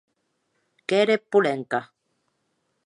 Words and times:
Qu’ère 0.87 1.15
Polenka. 1.31 1.81